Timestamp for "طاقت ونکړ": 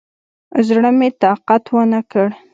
1.21-2.27